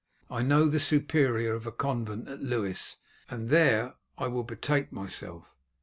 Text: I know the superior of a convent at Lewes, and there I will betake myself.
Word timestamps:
I 0.31 0.41
know 0.41 0.67
the 0.67 0.79
superior 0.79 1.53
of 1.53 1.67
a 1.67 1.71
convent 1.71 2.27
at 2.27 2.41
Lewes, 2.41 2.97
and 3.29 3.49
there 3.49 3.93
I 4.17 4.29
will 4.29 4.41
betake 4.43 4.91
myself. 4.91 5.55